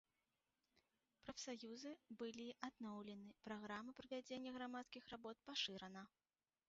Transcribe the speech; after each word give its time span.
Прафсаюзы 1.25 1.91
былі 2.21 2.47
адноўлены, 2.69 3.29
праграма 3.49 3.95
правядзення 4.01 4.55
грамадскіх 4.57 5.03
работ 5.13 5.37
пашырана. 5.51 6.03